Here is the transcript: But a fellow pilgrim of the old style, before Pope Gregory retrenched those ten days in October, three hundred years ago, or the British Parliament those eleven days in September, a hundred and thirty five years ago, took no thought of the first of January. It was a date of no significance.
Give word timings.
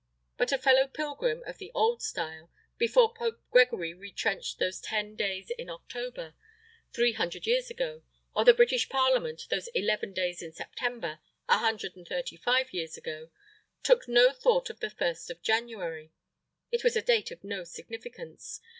But 0.35 0.51
a 0.51 0.57
fellow 0.57 0.87
pilgrim 0.87 1.43
of 1.45 1.59
the 1.59 1.71
old 1.75 2.01
style, 2.01 2.49
before 2.79 3.13
Pope 3.13 3.39
Gregory 3.51 3.93
retrenched 3.93 4.57
those 4.57 4.81
ten 4.81 5.15
days 5.15 5.51
in 5.51 5.69
October, 5.69 6.33
three 6.91 7.11
hundred 7.11 7.45
years 7.45 7.69
ago, 7.69 8.01
or 8.35 8.43
the 8.43 8.51
British 8.55 8.89
Parliament 8.89 9.43
those 9.51 9.67
eleven 9.75 10.11
days 10.11 10.41
in 10.41 10.53
September, 10.53 11.19
a 11.47 11.59
hundred 11.59 11.95
and 11.95 12.07
thirty 12.07 12.35
five 12.35 12.73
years 12.73 12.97
ago, 12.97 13.29
took 13.83 14.07
no 14.07 14.31
thought 14.31 14.71
of 14.71 14.79
the 14.79 14.89
first 14.89 15.29
of 15.29 15.43
January. 15.43 16.11
It 16.71 16.83
was 16.83 16.95
a 16.95 17.03
date 17.03 17.29
of 17.29 17.43
no 17.43 17.63
significance. 17.63 18.59